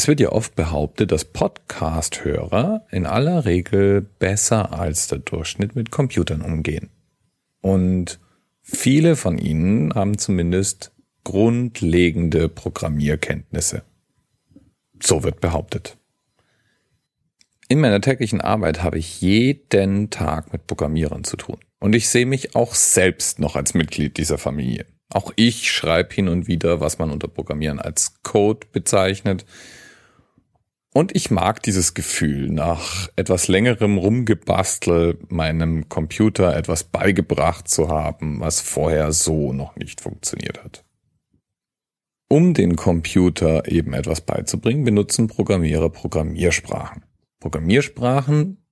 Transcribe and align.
Es 0.00 0.08
wird 0.08 0.18
ja 0.20 0.32
oft 0.32 0.56
behauptet, 0.56 1.12
dass 1.12 1.26
Podcast-Hörer 1.26 2.86
in 2.90 3.04
aller 3.04 3.44
Regel 3.44 4.00
besser 4.00 4.72
als 4.72 5.08
der 5.08 5.18
Durchschnitt 5.18 5.76
mit 5.76 5.90
Computern 5.90 6.40
umgehen. 6.40 6.88
Und 7.60 8.18
viele 8.62 9.14
von 9.14 9.36
ihnen 9.36 9.94
haben 9.94 10.16
zumindest 10.16 10.92
grundlegende 11.22 12.48
Programmierkenntnisse. 12.48 13.82
So 15.02 15.22
wird 15.22 15.42
behauptet. 15.42 15.98
In 17.68 17.80
meiner 17.80 18.00
täglichen 18.00 18.40
Arbeit 18.40 18.82
habe 18.82 18.96
ich 18.96 19.20
jeden 19.20 20.08
Tag 20.08 20.50
mit 20.54 20.66
Programmierern 20.66 21.24
zu 21.24 21.36
tun. 21.36 21.58
Und 21.78 21.94
ich 21.94 22.08
sehe 22.08 22.24
mich 22.24 22.56
auch 22.56 22.74
selbst 22.74 23.38
noch 23.38 23.54
als 23.54 23.74
Mitglied 23.74 24.16
dieser 24.16 24.38
Familie. 24.38 24.86
Auch 25.10 25.30
ich 25.36 25.70
schreibe 25.70 26.14
hin 26.14 26.30
und 26.30 26.46
wieder, 26.46 26.80
was 26.80 26.98
man 26.98 27.10
unter 27.10 27.28
Programmieren 27.28 27.78
als 27.80 28.22
Code 28.22 28.66
bezeichnet. 28.72 29.44
Und 30.92 31.14
ich 31.14 31.30
mag 31.30 31.62
dieses 31.62 31.94
Gefühl, 31.94 32.50
nach 32.50 33.08
etwas 33.14 33.46
längerem 33.46 33.96
Rumgebastel 33.96 35.18
meinem 35.28 35.88
Computer 35.88 36.56
etwas 36.56 36.82
beigebracht 36.82 37.68
zu 37.68 37.88
haben, 37.88 38.40
was 38.40 38.60
vorher 38.60 39.12
so 39.12 39.52
noch 39.52 39.76
nicht 39.76 40.00
funktioniert 40.00 40.62
hat. 40.64 40.84
Um 42.28 42.54
den 42.54 42.76
Computer 42.76 43.68
eben 43.70 43.92
etwas 43.92 44.20
beizubringen, 44.20 44.84
benutzen 44.84 45.28
Programmierer 45.28 45.90
Programmiersprachen. 45.90 47.04
Programmiersprachen, 47.38 48.64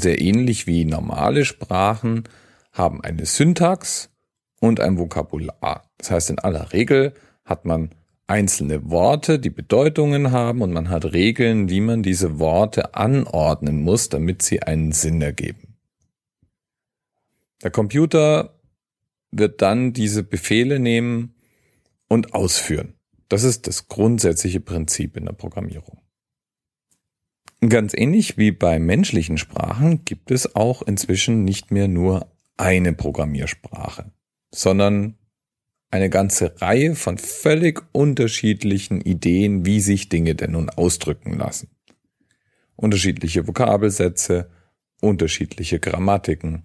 sehr 0.00 0.20
ähnlich 0.20 0.66
wie 0.66 0.84
normale 0.84 1.44
Sprachen, 1.44 2.24
haben 2.72 3.02
eine 3.02 3.26
Syntax 3.26 4.10
und 4.60 4.80
ein 4.80 4.98
Vokabular. 4.98 5.90
Das 5.98 6.10
heißt, 6.10 6.30
in 6.30 6.38
aller 6.38 6.72
Regel 6.72 7.14
hat 7.44 7.64
man 7.64 7.90
einzelne 8.26 8.90
Worte, 8.90 9.38
die 9.38 9.50
Bedeutungen 9.50 10.32
haben 10.32 10.62
und 10.62 10.72
man 10.72 10.88
hat 10.88 11.04
Regeln, 11.12 11.68
wie 11.68 11.80
man 11.80 12.02
diese 12.02 12.38
Worte 12.38 12.94
anordnen 12.94 13.82
muss, 13.82 14.08
damit 14.08 14.42
sie 14.42 14.62
einen 14.62 14.92
Sinn 14.92 15.22
ergeben. 15.22 15.76
Der 17.62 17.70
Computer 17.70 18.58
wird 19.30 19.62
dann 19.62 19.92
diese 19.92 20.22
Befehle 20.22 20.78
nehmen 20.78 21.34
und 22.08 22.34
ausführen. 22.34 22.94
Das 23.28 23.42
ist 23.42 23.66
das 23.66 23.88
grundsätzliche 23.88 24.60
Prinzip 24.60 25.16
in 25.16 25.24
der 25.26 25.32
Programmierung. 25.32 26.00
Ganz 27.68 27.94
ähnlich 27.94 28.36
wie 28.36 28.52
bei 28.52 28.78
menschlichen 28.78 29.38
Sprachen 29.38 30.04
gibt 30.04 30.30
es 30.30 30.54
auch 30.54 30.82
inzwischen 30.82 31.44
nicht 31.44 31.70
mehr 31.70 31.88
nur 31.88 32.30
eine 32.56 32.92
Programmiersprache, 32.92 34.12
sondern 34.54 35.16
eine 35.90 36.10
ganze 36.10 36.60
Reihe 36.60 36.94
von 36.94 37.18
völlig 37.18 37.82
unterschiedlichen 37.92 39.00
Ideen, 39.00 39.64
wie 39.64 39.80
sich 39.80 40.08
Dinge 40.08 40.34
denn 40.34 40.52
nun 40.52 40.70
ausdrücken 40.70 41.38
lassen. 41.38 41.70
Unterschiedliche 42.74 43.46
Vokabelsätze, 43.46 44.50
unterschiedliche 45.00 45.78
Grammatiken, 45.78 46.64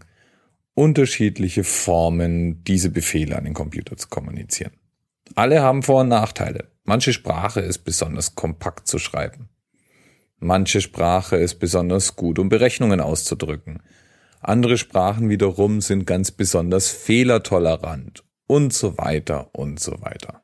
unterschiedliche 0.73 1.63
Formen, 1.63 2.63
diese 2.63 2.89
Befehle 2.89 3.37
an 3.37 3.45
den 3.45 3.53
Computer 3.53 3.95
zu 3.97 4.07
kommunizieren. 4.09 4.73
Alle 5.35 5.61
haben 5.61 5.83
Vor- 5.83 6.01
und 6.01 6.09
Nachteile. 6.09 6.69
Manche 6.83 7.13
Sprache 7.13 7.61
ist 7.61 7.79
besonders 7.79 8.35
kompakt 8.35 8.87
zu 8.87 8.97
schreiben. 8.97 9.49
Manche 10.39 10.81
Sprache 10.81 11.35
ist 11.37 11.59
besonders 11.59 12.15
gut, 12.15 12.39
um 12.39 12.49
Berechnungen 12.49 12.99
auszudrücken. 12.99 13.83
Andere 14.39 14.77
Sprachen 14.77 15.29
wiederum 15.29 15.81
sind 15.81 16.07
ganz 16.07 16.31
besonders 16.31 16.89
fehlertolerant 16.89 18.23
und 18.51 18.73
so 18.73 18.97
weiter 18.97 19.49
und 19.53 19.79
so 19.79 20.01
weiter. 20.01 20.43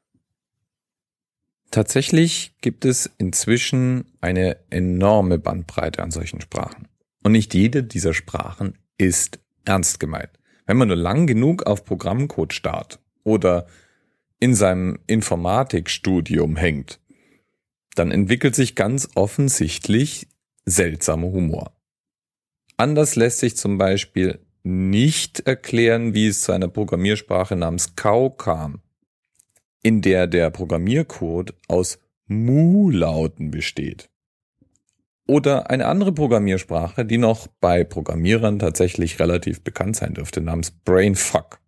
Tatsächlich 1.72 2.56
gibt 2.62 2.86
es 2.86 3.12
inzwischen 3.18 4.06
eine 4.22 4.56
enorme 4.70 5.38
Bandbreite 5.40 6.02
an 6.02 6.12
solchen 6.12 6.40
Sprachen. 6.40 6.88
Und 7.22 7.34
nicht 7.34 7.54
jede 7.54 7.84
dieser 7.84 8.14
Sprachen 8.14 8.78
ist 8.98 9.40
ernst 9.66 10.00
gemeint. 10.00 10.30
Wenn 10.66 10.78
man 10.78 10.88
nur 10.88 10.96
lang 10.96 11.28
genug 11.28 11.64
auf 11.64 11.84
Programmcode 11.84 12.54
starrt 12.54 13.02
oder 13.26 13.68
in 14.40 14.56
seinem 14.56 15.00
Informatikstudium 15.08 16.56
hängt, 16.56 17.02
dann 17.96 18.12
entwickelt 18.12 18.56
sich 18.56 18.76
ganz 18.76 19.10
offensichtlich 19.16 20.30
seltsamer 20.64 21.28
Humor. 21.28 21.78
Anders 22.78 23.18
lässt 23.18 23.40
sich 23.40 23.58
zum 23.58 23.78
Beispiel 23.78 24.47
nicht 24.68 25.42
erklären, 25.48 26.14
wie 26.14 26.28
es 26.28 26.42
zu 26.42 26.52
einer 26.52 26.68
Programmiersprache 26.68 27.56
namens 27.56 27.96
Cow 27.96 28.36
kam, 28.38 28.82
in 29.82 30.02
der 30.02 30.28
der 30.28 30.50
Programmiercode 30.50 31.54
aus 31.68 32.00
Mu-Lauten 32.28 33.52
besteht. 33.52 34.10
Oder 35.28 35.70
eine 35.70 35.88
andere 35.88 36.14
Programmiersprache, 36.14 37.06
die 37.06 37.18
noch 37.18 37.48
bei 37.60 37.84
Programmierern 37.84 38.60
tatsächlich 38.60 39.20
relativ 39.20 39.62
bekannt 39.62 39.96
sein 39.96 40.14
dürfte, 40.14 40.42
namens 40.42 40.72
Brainfuck, 40.72 41.60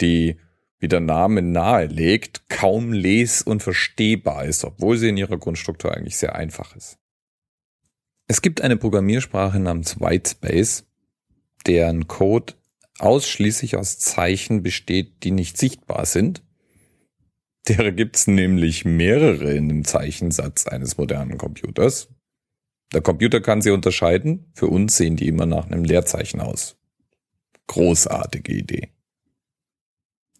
die 0.00 0.36
wie 0.78 0.88
der 0.88 1.00
Name 1.00 1.42
nahelegt, 1.42 2.48
kaum 2.48 2.92
les- 2.92 3.42
und 3.42 3.62
verstehbar 3.62 4.44
ist, 4.44 4.64
obwohl 4.64 4.98
sie 4.98 5.08
in 5.08 5.16
ihrer 5.16 5.38
Grundstruktur 5.38 5.94
eigentlich 5.94 6.16
sehr 6.16 6.34
einfach 6.34 6.76
ist. 6.76 6.98
Es 8.26 8.42
gibt 8.42 8.60
eine 8.60 8.76
Programmiersprache 8.76 9.58
namens 9.58 10.00
Whitespace, 10.00 10.84
deren 11.66 12.08
Code 12.08 12.54
ausschließlich 12.98 13.76
aus 13.76 13.98
Zeichen 13.98 14.62
besteht, 14.62 15.24
die 15.24 15.30
nicht 15.30 15.58
sichtbar 15.58 16.06
sind. 16.06 16.42
Derer 17.68 17.92
gibt's 17.92 18.26
nämlich 18.26 18.84
mehrere 18.84 19.54
in 19.54 19.68
dem 19.68 19.84
Zeichensatz 19.84 20.66
eines 20.66 20.98
modernen 20.98 21.38
Computers. 21.38 22.08
Der 22.92 23.00
Computer 23.00 23.40
kann 23.40 23.62
sie 23.62 23.70
unterscheiden. 23.70 24.52
Für 24.54 24.68
uns 24.68 24.96
sehen 24.96 25.16
die 25.16 25.28
immer 25.28 25.46
nach 25.46 25.66
einem 25.66 25.84
Leerzeichen 25.84 26.40
aus. 26.40 26.76
Großartige 27.66 28.52
Idee. 28.52 28.90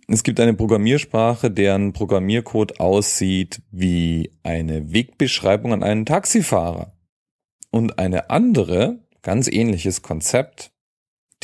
Es 0.06 0.22
gibt 0.22 0.38
eine 0.38 0.52
Programmiersprache, 0.52 1.50
deren 1.50 1.94
Programmiercode 1.94 2.78
aussieht 2.78 3.62
wie 3.70 4.30
eine 4.42 4.92
Wegbeschreibung 4.92 5.72
an 5.72 5.82
einen 5.82 6.04
Taxifahrer. 6.04 6.92
Und 7.70 7.98
eine 7.98 8.28
andere, 8.28 9.00
ganz 9.22 9.48
ähnliches 9.48 10.02
Konzept, 10.02 10.73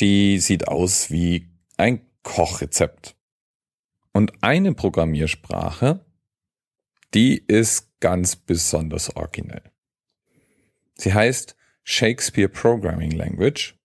die 0.01 0.39
sieht 0.39 0.67
aus 0.67 1.11
wie 1.11 1.47
ein 1.77 2.01
Kochrezept. 2.23 3.15
Und 4.11 4.33
eine 4.41 4.73
Programmiersprache, 4.73 6.03
die 7.13 7.37
ist 7.37 7.99
ganz 7.99 8.35
besonders 8.35 9.15
originell. 9.15 9.63
Sie 10.95 11.13
heißt 11.13 11.55
Shakespeare 11.83 12.49
Programming 12.49 13.11
Language 13.11 13.75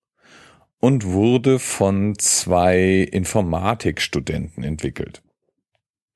und 0.79 1.05
wurde 1.05 1.59
von 1.59 2.19
zwei 2.19 3.09
Informatikstudenten 3.13 4.65
entwickelt. 4.65 5.23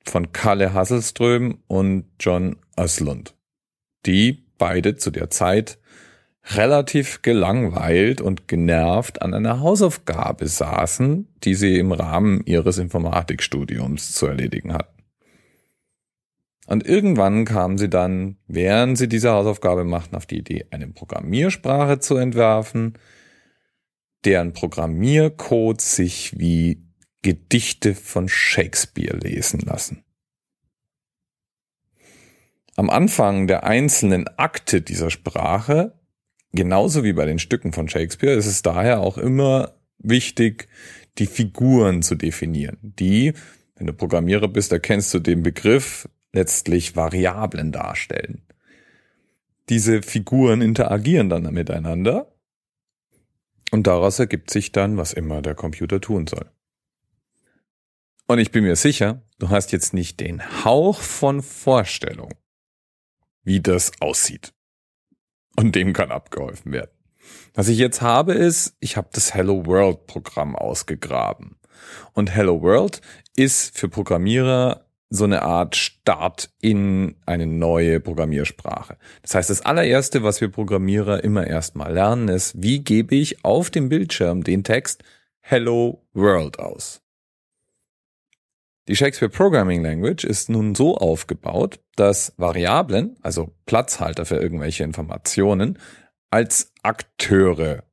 Von 0.04 0.32
Kalle 0.32 0.72
Hasselström 0.72 1.62
und 1.66 2.10
John 2.18 2.56
Östlund, 2.78 3.36
die 4.06 4.46
beide 4.58 4.96
zu 4.96 5.10
der 5.10 5.30
Zeit 5.30 5.79
relativ 6.56 7.22
gelangweilt 7.22 8.20
und 8.20 8.48
genervt 8.48 9.22
an 9.22 9.34
einer 9.34 9.60
Hausaufgabe 9.60 10.48
saßen, 10.48 11.28
die 11.44 11.54
sie 11.54 11.78
im 11.78 11.92
Rahmen 11.92 12.42
ihres 12.44 12.78
Informatikstudiums 12.78 14.12
zu 14.12 14.26
erledigen 14.26 14.72
hatten. 14.72 15.02
Und 16.66 16.86
irgendwann 16.86 17.44
kamen 17.44 17.78
sie 17.78 17.88
dann, 17.88 18.36
während 18.46 18.96
sie 18.96 19.08
diese 19.08 19.30
Hausaufgabe 19.32 19.84
machten, 19.84 20.14
auf 20.14 20.26
die 20.26 20.38
Idee, 20.38 20.66
eine 20.70 20.88
Programmiersprache 20.88 21.98
zu 21.98 22.16
entwerfen, 22.16 22.94
deren 24.24 24.52
Programmiercode 24.52 25.80
sich 25.80 26.38
wie 26.38 26.84
Gedichte 27.22 27.94
von 27.94 28.28
Shakespeare 28.28 29.16
lesen 29.16 29.60
lassen. 29.60 30.04
Am 32.76 32.88
Anfang 32.88 33.46
der 33.46 33.64
einzelnen 33.64 34.28
Akte 34.38 34.80
dieser 34.80 35.10
Sprache, 35.10 35.99
genauso 36.52 37.04
wie 37.04 37.12
bei 37.12 37.26
den 37.26 37.38
Stücken 37.38 37.72
von 37.72 37.88
Shakespeare, 37.88 38.34
ist 38.34 38.46
es 38.46 38.62
daher 38.62 39.00
auch 39.00 39.18
immer 39.18 39.74
wichtig, 39.98 40.68
die 41.18 41.26
Figuren 41.26 42.02
zu 42.02 42.14
definieren. 42.14 42.78
Die, 42.82 43.34
wenn 43.76 43.86
du 43.86 43.92
Programmierer 43.92 44.48
bist, 44.48 44.72
erkennst 44.72 45.12
du 45.14 45.18
den 45.18 45.42
Begriff, 45.42 46.08
letztlich 46.32 46.96
Variablen 46.96 47.72
darstellen. 47.72 48.42
Diese 49.68 50.02
Figuren 50.02 50.62
interagieren 50.62 51.28
dann 51.28 51.52
miteinander 51.52 52.32
und 53.70 53.86
daraus 53.86 54.18
ergibt 54.18 54.50
sich 54.50 54.72
dann, 54.72 54.96
was 54.96 55.12
immer 55.12 55.42
der 55.42 55.54
Computer 55.54 56.00
tun 56.00 56.26
soll. 56.26 56.50
Und 58.26 58.38
ich 58.38 58.52
bin 58.52 58.64
mir 58.64 58.76
sicher, 58.76 59.22
du 59.38 59.48
hast 59.48 59.72
jetzt 59.72 59.92
nicht 59.92 60.20
den 60.20 60.64
Hauch 60.64 61.00
von 61.00 61.42
Vorstellung, 61.42 62.34
wie 63.42 63.60
das 63.60 63.92
aussieht. 64.00 64.52
Und 65.60 65.74
dem 65.74 65.92
kann 65.92 66.10
abgeholfen 66.10 66.72
werden. 66.72 66.90
Was 67.52 67.68
ich 67.68 67.76
jetzt 67.76 68.00
habe 68.00 68.32
ist, 68.32 68.78
ich 68.80 68.96
habe 68.96 69.08
das 69.12 69.34
Hello 69.34 69.66
World 69.66 70.06
Programm 70.06 70.56
ausgegraben. 70.56 71.56
Und 72.14 72.34
Hello 72.34 72.62
World 72.62 73.02
ist 73.36 73.76
für 73.76 73.90
Programmierer 73.90 74.86
so 75.10 75.24
eine 75.24 75.42
Art 75.42 75.76
Start 75.76 76.48
in 76.62 77.16
eine 77.26 77.46
neue 77.46 78.00
Programmiersprache. 78.00 78.96
Das 79.20 79.34
heißt, 79.34 79.50
das 79.50 79.60
allererste, 79.60 80.22
was 80.22 80.40
wir 80.40 80.48
Programmierer 80.48 81.22
immer 81.22 81.46
erstmal 81.46 81.92
lernen, 81.92 82.28
ist, 82.28 82.62
wie 82.62 82.78
gebe 82.78 83.14
ich 83.14 83.44
auf 83.44 83.68
dem 83.68 83.90
Bildschirm 83.90 84.42
den 84.42 84.64
Text 84.64 85.02
Hello 85.40 86.06
World 86.14 86.58
aus. 86.58 87.02
Die 88.90 88.96
Shakespeare 88.96 89.30
Programming 89.30 89.84
Language 89.84 90.24
ist 90.24 90.48
nun 90.48 90.74
so 90.74 90.96
aufgebaut, 90.96 91.78
dass 91.94 92.34
Variablen, 92.38 93.16
also 93.22 93.54
Platzhalter 93.64 94.24
für 94.26 94.34
irgendwelche 94.34 94.82
Informationen, 94.82 95.78
als 96.28 96.72
Akteure 96.82 97.84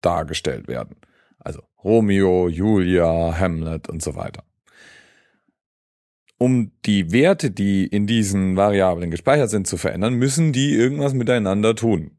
dargestellt 0.00 0.68
werden. 0.68 0.94
Also 1.40 1.60
Romeo, 1.82 2.48
Julia, 2.48 3.36
Hamlet 3.36 3.88
und 3.88 4.00
so 4.00 4.14
weiter 4.14 4.44
um 6.38 6.70
die 6.84 7.10
Werte, 7.10 7.50
die 7.50 7.86
in 7.86 8.06
diesen 8.06 8.56
Variablen 8.56 9.10
gespeichert 9.10 9.50
sind, 9.50 9.66
zu 9.66 9.76
verändern, 9.76 10.14
müssen 10.14 10.52
die 10.52 10.74
irgendwas 10.74 11.14
miteinander 11.14 11.74
tun. 11.74 12.18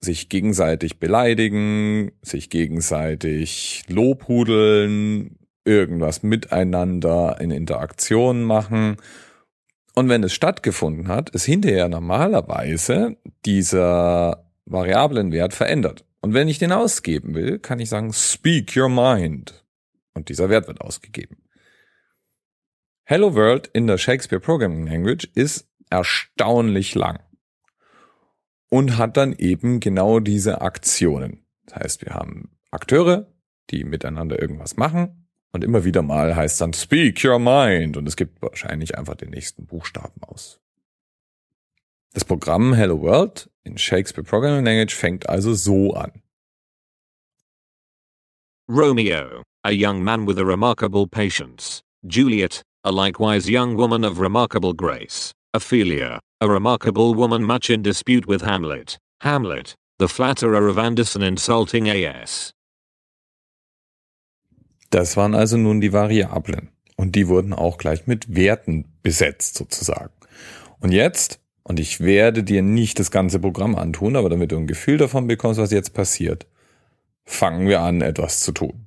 Sich 0.00 0.28
gegenseitig 0.28 0.98
beleidigen, 0.98 2.12
sich 2.22 2.50
gegenseitig 2.50 3.84
lobhudeln, 3.88 5.38
irgendwas 5.66 6.22
miteinander 6.22 7.36
in 7.40 7.50
Interaktion 7.50 8.44
machen. 8.44 8.96
Und 9.94 10.08
wenn 10.08 10.22
es 10.22 10.32
stattgefunden 10.32 11.08
hat, 11.08 11.30
ist 11.30 11.44
hinterher 11.44 11.88
normalerweise 11.88 13.16
dieser 13.44 14.50
Variablenwert 14.64 15.54
verändert. 15.54 16.04
Und 16.20 16.34
wenn 16.34 16.48
ich 16.48 16.58
den 16.58 16.72
ausgeben 16.72 17.34
will, 17.34 17.58
kann 17.58 17.80
ich 17.80 17.88
sagen, 17.88 18.12
speak 18.12 18.76
your 18.76 18.88
mind. 18.88 19.64
Und 20.14 20.28
dieser 20.28 20.48
Wert 20.48 20.66
wird 20.68 20.80
ausgegeben. 20.80 21.36
Hello 23.04 23.34
World 23.34 23.68
in 23.72 23.86
der 23.86 23.98
Shakespeare 23.98 24.40
Programming 24.40 24.86
Language 24.86 25.28
ist 25.34 25.68
erstaunlich 25.90 26.94
lang 26.94 27.20
und 28.68 28.98
hat 28.98 29.16
dann 29.16 29.32
eben 29.32 29.78
genau 29.78 30.18
diese 30.18 30.60
Aktionen. 30.60 31.46
Das 31.66 31.76
heißt, 31.76 32.04
wir 32.04 32.14
haben 32.14 32.56
Akteure, 32.70 33.32
die 33.70 33.84
miteinander 33.84 34.40
irgendwas 34.40 34.76
machen 34.76 35.25
und 35.52 35.64
immer 35.64 35.84
wieder 35.84 36.02
mal 36.02 36.36
heißt 36.36 36.60
dann 36.60 36.72
Speak 36.72 37.24
Your 37.24 37.38
Mind 37.38 37.96
und 37.96 38.06
es 38.06 38.16
gibt 38.16 38.42
wahrscheinlich 38.42 38.96
einfach 38.96 39.14
den 39.14 39.30
nächsten 39.30 39.66
Buchstaben 39.66 40.22
aus. 40.22 40.60
Das 42.12 42.24
Programm 42.24 42.74
Hello 42.74 43.00
World 43.00 43.50
in 43.64 43.76
Shakespeare 43.76 44.24
Programming 44.24 44.64
Language 44.64 44.94
fängt 44.94 45.28
also 45.28 45.54
so 45.54 45.92
an. 45.94 46.22
Romeo, 48.68 49.42
a 49.64 49.70
young 49.70 50.02
man 50.02 50.26
with 50.26 50.38
a 50.38 50.44
remarkable 50.44 51.06
patience. 51.06 51.82
Juliet, 52.06 52.62
a 52.84 52.90
likewise 52.90 53.48
young 53.48 53.76
woman 53.76 54.04
of 54.04 54.18
remarkable 54.18 54.72
grace, 54.72 55.32
Ophelia, 55.54 56.20
a 56.40 56.48
remarkable 56.48 57.14
woman 57.14 57.44
much 57.44 57.70
in 57.70 57.82
dispute 57.82 58.26
with 58.26 58.42
Hamlet, 58.42 58.98
Hamlet, 59.20 59.74
the 59.98 60.08
flatterer 60.08 60.68
of 60.68 60.78
Anderson 60.78 61.22
insulting 61.22 61.88
AS. 61.88 62.52
Das 64.96 65.16
waren 65.16 65.34
also 65.34 65.56
nun 65.56 65.80
die 65.80 65.92
Variablen. 65.92 66.70
Und 66.96 67.14
die 67.14 67.28
wurden 67.28 67.52
auch 67.52 67.76
gleich 67.76 68.06
mit 68.06 68.34
Werten 68.34 68.86
besetzt 69.02 69.56
sozusagen. 69.56 70.12
Und 70.80 70.92
jetzt, 70.92 71.40
und 71.62 71.78
ich 71.78 72.00
werde 72.00 72.42
dir 72.42 72.62
nicht 72.62 72.98
das 72.98 73.10
ganze 73.10 73.38
Programm 73.38 73.74
antun, 73.74 74.16
aber 74.16 74.30
damit 74.30 74.52
du 74.52 74.56
ein 74.56 74.66
Gefühl 74.66 74.96
davon 74.96 75.26
bekommst, 75.26 75.60
was 75.60 75.70
jetzt 75.70 75.92
passiert, 75.92 76.46
fangen 77.24 77.68
wir 77.68 77.80
an, 77.80 78.00
etwas 78.00 78.40
zu 78.40 78.52
tun 78.52 78.86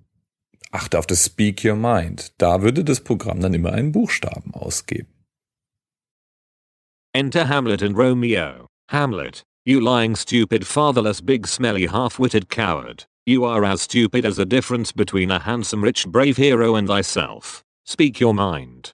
achte 0.72 1.00
auf 1.00 1.08
das 1.08 1.26
Speak 1.26 1.64
Your 1.66 1.76
Mind. 1.76 2.34
Da 2.38 2.62
würde 2.62 2.84
das 2.84 3.02
Programm 3.02 3.42
dann 3.42 3.54
immer 3.54 3.74
einen 3.74 3.92
Buchstaben 3.92 4.54
ausgeben. 4.54 5.10
Enter 7.14 7.48
Hamlet 7.48 7.82
and 7.82 7.98
Romeo. 7.98 8.68
Hamlet, 8.92 9.44
you 9.66 9.80
lying 9.80 10.16
stupid 10.16 10.66
fatherless 10.66 11.22
big 11.22 11.48
smelly 11.48 11.88
half-witted 11.88 12.50
coward. 12.50 13.09
You 13.26 13.46
are 13.46 13.64
as 13.66 13.82
stupid 13.82 14.26
as 14.26 14.36
the 14.38 14.46
difference 14.46 14.92
between 14.94 15.32
a 15.32 15.40
handsome 15.40 15.84
rich 15.84 16.08
brave 16.08 16.38
hero 16.38 16.76
and 16.76 16.88
thyself. 16.88 17.64
Speak 17.86 18.20
your 18.20 18.34
mind. 18.34 18.92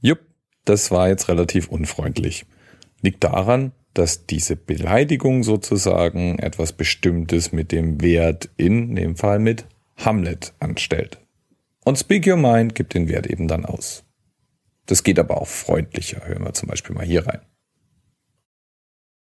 Jupp, 0.00 0.20
das 0.64 0.90
war 0.90 1.08
jetzt 1.08 1.28
relativ 1.28 1.68
unfreundlich. 1.68 2.46
Liegt 3.02 3.24
daran, 3.24 3.72
dass 3.94 4.26
diese 4.26 4.56
Beleidigung 4.56 5.42
sozusagen 5.42 6.38
etwas 6.38 6.72
Bestimmtes 6.72 7.52
mit 7.52 7.72
dem 7.72 8.00
Wert 8.00 8.48
in 8.56 8.94
dem 8.94 9.16
Fall 9.16 9.38
mit 9.38 9.66
Hamlet 9.96 10.54
anstellt. 10.60 11.20
Und 11.84 11.98
Speak 11.98 12.26
Your 12.26 12.36
Mind 12.36 12.74
gibt 12.74 12.94
den 12.94 13.08
Wert 13.08 13.26
eben 13.26 13.48
dann 13.48 13.64
aus. 13.64 14.04
Das 14.86 15.02
geht 15.02 15.18
aber 15.18 15.40
auch 15.40 15.48
freundlicher. 15.48 16.26
Hören 16.26 16.44
wir 16.44 16.54
zum 16.54 16.68
Beispiel 16.68 16.94
mal 16.94 17.04
hier 17.04 17.26
rein. 17.26 17.40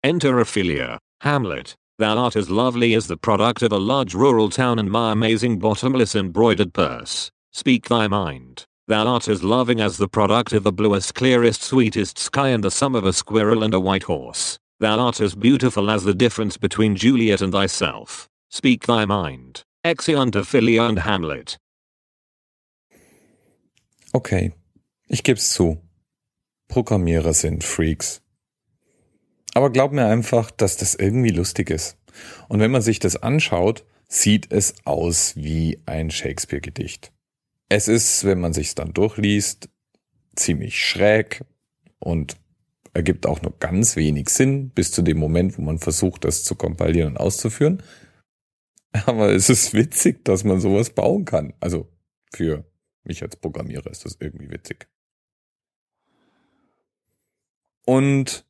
Enter 0.02 0.38
Ophelia, 0.38 0.98
Hamlet. 1.20 1.76
Thou 1.98 2.16
art 2.16 2.36
as 2.36 2.48
lovely 2.48 2.94
as 2.94 3.08
the 3.08 3.16
product 3.16 3.60
of 3.62 3.72
a 3.72 3.78
large 3.78 4.14
rural 4.14 4.50
town 4.50 4.78
and 4.78 4.88
my 4.88 5.10
amazing 5.10 5.58
bottomless 5.58 6.14
embroidered 6.14 6.72
purse. 6.72 7.32
Speak 7.50 7.88
thy 7.88 8.06
mind. 8.06 8.64
Thou 8.86 9.08
art 9.08 9.26
as 9.26 9.42
loving 9.42 9.80
as 9.80 9.96
the 9.96 10.06
product 10.06 10.52
of 10.52 10.62
the 10.62 10.70
bluest, 10.70 11.16
clearest, 11.16 11.60
sweetest 11.64 12.16
sky 12.16 12.50
and 12.50 12.62
the 12.62 12.70
sum 12.70 12.94
of 12.94 13.04
a 13.04 13.12
squirrel 13.12 13.64
and 13.64 13.74
a 13.74 13.80
white 13.80 14.04
horse. 14.04 14.60
Thou 14.78 14.96
art 15.00 15.20
as 15.20 15.34
beautiful 15.34 15.90
as 15.90 16.04
the 16.04 16.14
difference 16.14 16.56
between 16.56 16.94
Juliet 16.94 17.40
and 17.40 17.52
thyself. 17.52 18.28
Speak 18.48 18.86
thy 18.86 19.04
mind. 19.04 19.64
Exeunt 19.84 20.36
Ophelia 20.36 20.84
and 20.84 21.00
Hamlet. 21.00 21.58
Okay, 24.14 24.52
ich 25.10 25.24
geb's 25.24 25.52
zu. 25.52 25.82
Programmierer 26.68 27.34
sind 27.34 27.64
Freaks. 27.64 28.20
Aber 29.58 29.70
glaub 29.70 29.90
mir 29.90 30.06
einfach, 30.06 30.52
dass 30.52 30.76
das 30.76 30.94
irgendwie 30.94 31.30
lustig 31.30 31.70
ist. 31.70 31.98
Und 32.48 32.60
wenn 32.60 32.70
man 32.70 32.80
sich 32.80 33.00
das 33.00 33.16
anschaut, 33.16 33.84
sieht 34.06 34.52
es 34.52 34.72
aus 34.84 35.34
wie 35.34 35.82
ein 35.84 36.12
Shakespeare-Gedicht. 36.12 37.12
Es 37.68 37.88
ist, 37.88 38.22
wenn 38.22 38.38
man 38.38 38.52
sich's 38.52 38.76
dann 38.76 38.94
durchliest, 38.94 39.68
ziemlich 40.36 40.78
schräg 40.78 41.44
und 41.98 42.36
ergibt 42.94 43.26
auch 43.26 43.42
nur 43.42 43.52
ganz 43.58 43.96
wenig 43.96 44.28
Sinn 44.28 44.70
bis 44.70 44.92
zu 44.92 45.02
dem 45.02 45.18
Moment, 45.18 45.58
wo 45.58 45.62
man 45.62 45.80
versucht, 45.80 46.24
das 46.24 46.44
zu 46.44 46.54
kompilieren 46.54 47.14
und 47.14 47.16
auszuführen. 47.16 47.82
Aber 49.06 49.32
es 49.32 49.50
ist 49.50 49.74
witzig, 49.74 50.24
dass 50.24 50.44
man 50.44 50.60
sowas 50.60 50.90
bauen 50.90 51.24
kann. 51.24 51.52
Also 51.58 51.88
für 52.32 52.64
mich 53.02 53.24
als 53.24 53.34
Programmierer 53.34 53.90
ist 53.90 54.04
das 54.04 54.18
irgendwie 54.20 54.50
witzig. 54.50 54.86
Und 57.84 58.46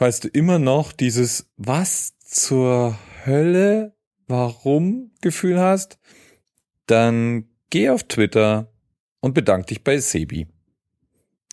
falls 0.00 0.20
du 0.20 0.28
immer 0.28 0.58
noch 0.58 0.92
dieses 0.92 1.50
Was 1.58 2.16
zur 2.24 2.98
Hölle, 3.26 3.94
warum 4.26 5.10
Gefühl 5.20 5.60
hast, 5.60 5.98
dann 6.86 7.44
Geh 7.68 7.90
auf 7.90 8.02
Twitter 8.04 8.72
und 9.20 9.34
bedank 9.34 9.66
dich 9.66 9.84
bei 9.84 9.98
Sebi. 9.98 10.48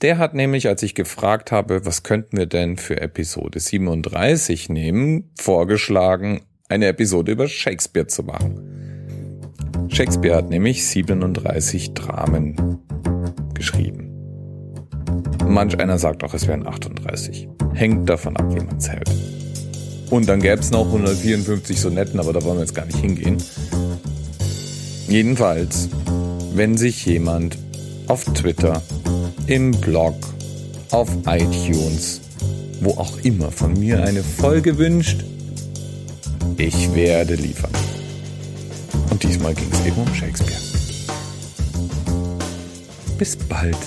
Der 0.02 0.18
hat 0.18 0.34
nämlich, 0.34 0.68
als 0.70 0.82
ich 0.82 0.96
gefragt 0.96 1.52
habe, 1.52 1.86
was 1.86 2.04
könnten 2.04 2.38
wir 2.38 2.46
denn 2.46 2.78
für 2.78 3.02
Episode 3.02 3.60
37 3.60 4.70
nehmen, 4.70 5.32
vorgeschlagen, 5.38 6.46
eine 6.70 6.88
Episode 6.88 7.34
über 7.34 7.50
Shakespeare 7.50 8.08
zu 8.08 8.24
machen. 8.24 9.90
Shakespeare 9.90 10.38
hat 10.38 10.50
nämlich 10.50 10.88
37 10.88 11.94
Dramen 11.94 12.80
geschrieben. 13.54 14.07
Manch 15.48 15.80
einer 15.80 15.98
sagt 15.98 16.24
auch, 16.24 16.34
es 16.34 16.48
wären 16.48 16.68
38. 16.68 17.48
Hängt 17.74 18.10
davon 18.10 18.36
ab, 18.38 18.54
wie 18.54 18.64
man 18.64 18.80
zählt. 18.80 19.10
Und 20.10 20.28
dann 20.28 20.42
gäbe 20.42 20.60
es 20.60 20.72
noch 20.72 20.86
154 20.86 21.80
Sonetten, 21.80 22.20
aber 22.20 22.34
da 22.34 22.44
wollen 22.44 22.58
wir 22.58 22.62
jetzt 22.62 22.76
gar 22.76 22.86
nicht 22.86 23.00
hingehen. 23.00 23.38
Jedenfalls, 25.08 25.90
wenn 26.54 26.78
sich 26.78 27.06
jemand 27.06 27.58
auf 28.08 28.26
Twitter, 28.26 28.82
im 29.48 29.72
Blog, 29.72 30.16
auf 30.92 31.10
iTunes, 31.26 32.22
wo 32.82 32.92
auch 32.92 33.18
immer 33.24 33.52
von 33.52 33.74
mir 33.74 34.04
eine 34.04 34.24
Folge 34.24 34.78
wünscht, 34.78 35.24
ich 36.58 36.94
werde 36.94 37.36
liefern. 37.36 37.72
Und 39.10 39.24
diesmal 39.24 39.54
ging 39.54 39.68
es 39.72 39.86
eben 39.86 39.98
um 39.98 40.14
Shakespeare. 40.14 40.62
Bis 43.18 43.36
bald. 43.36 43.78